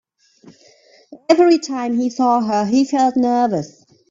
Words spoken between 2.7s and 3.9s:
felt nervous.